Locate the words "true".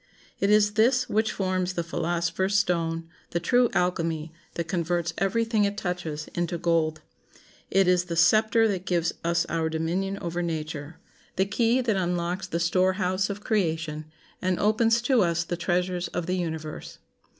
3.39-3.69